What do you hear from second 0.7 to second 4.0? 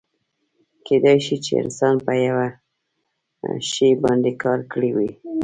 کیدای شي چې انسان په یو شي